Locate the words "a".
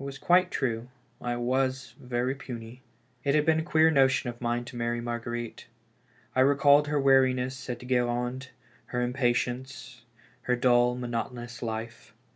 3.60-3.62